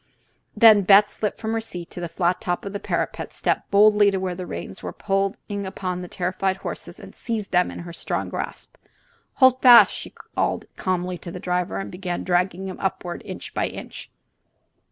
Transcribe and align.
Then 0.57 0.81
Beth 0.81 1.07
slipped 1.09 1.37
from 1.37 1.53
her 1.53 1.61
seat 1.61 1.91
to 1.91 2.01
the 2.01 2.09
flat 2.09 2.41
top 2.41 2.65
of 2.65 2.73
the 2.73 2.79
parapet, 2.79 3.31
stepped 3.31 3.69
boldly 3.69 4.09
to 4.09 4.17
where 4.17 4.33
the 4.33 4.47
reins 4.47 4.81
were 4.81 4.91
pulling 4.91 5.63
upon 5.67 6.01
the 6.01 6.07
terrified 6.07 6.57
horses, 6.57 6.99
and 6.99 7.13
seized 7.13 7.51
them 7.51 7.69
in 7.69 7.77
her 7.85 7.93
strong 7.93 8.27
grasp. 8.27 8.77
"Hold 9.33 9.61
fast," 9.61 9.93
she 9.93 10.09
called 10.09 10.65
calmly 10.75 11.19
to 11.19 11.29
the 11.29 11.39
driver, 11.39 11.77
and 11.77 11.91
began 11.91 12.23
dragging 12.23 12.67
him 12.67 12.77
upward, 12.79 13.21
inch 13.25 13.53
by 13.53 13.67
inch. 13.67 14.09